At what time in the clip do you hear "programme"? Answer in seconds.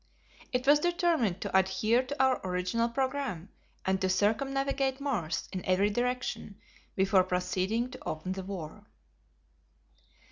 2.89-3.49